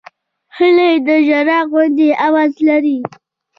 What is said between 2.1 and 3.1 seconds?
آواز لري